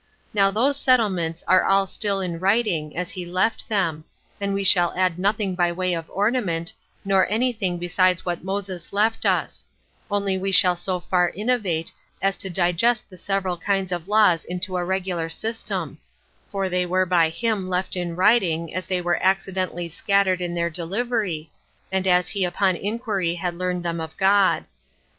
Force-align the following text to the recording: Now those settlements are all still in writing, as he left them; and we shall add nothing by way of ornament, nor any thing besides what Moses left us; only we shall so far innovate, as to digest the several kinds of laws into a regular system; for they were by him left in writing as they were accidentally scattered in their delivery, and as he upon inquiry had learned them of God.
Now 0.33 0.49
those 0.49 0.77
settlements 0.79 1.43
are 1.47 1.63
all 1.63 1.85
still 1.85 2.21
in 2.21 2.39
writing, 2.39 2.97
as 2.97 3.11
he 3.11 3.23
left 3.23 3.69
them; 3.69 4.03
and 4.39 4.51
we 4.51 4.63
shall 4.63 4.91
add 4.97 5.19
nothing 5.19 5.53
by 5.53 5.71
way 5.71 5.93
of 5.93 6.09
ornament, 6.09 6.73
nor 7.05 7.27
any 7.29 7.53
thing 7.53 7.77
besides 7.77 8.25
what 8.25 8.43
Moses 8.43 8.91
left 8.93 9.27
us; 9.27 9.67
only 10.09 10.39
we 10.39 10.51
shall 10.51 10.75
so 10.75 10.99
far 10.99 11.29
innovate, 11.29 11.91
as 12.19 12.35
to 12.37 12.49
digest 12.49 13.11
the 13.11 13.15
several 13.15 13.57
kinds 13.57 13.91
of 13.91 14.07
laws 14.07 14.43
into 14.43 14.75
a 14.75 14.83
regular 14.83 15.29
system; 15.29 15.99
for 16.51 16.67
they 16.67 16.83
were 16.83 17.05
by 17.05 17.29
him 17.29 17.69
left 17.69 17.95
in 17.95 18.15
writing 18.15 18.73
as 18.73 18.87
they 18.87 19.01
were 19.01 19.21
accidentally 19.21 19.87
scattered 19.87 20.41
in 20.41 20.55
their 20.55 20.71
delivery, 20.71 21.51
and 21.91 22.07
as 22.07 22.29
he 22.29 22.43
upon 22.43 22.75
inquiry 22.75 23.35
had 23.35 23.53
learned 23.55 23.83
them 23.85 24.01
of 24.01 24.17
God. 24.17 24.65